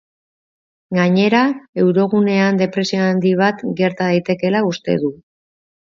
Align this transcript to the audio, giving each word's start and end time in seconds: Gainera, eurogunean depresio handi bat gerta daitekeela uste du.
Gainera, 0.97 1.41
eurogunean 1.83 2.57
depresio 2.63 3.05
handi 3.11 3.37
bat 3.43 3.61
gerta 3.83 4.11
daitekeela 4.11 4.63
uste 4.71 5.01
du. 5.05 5.13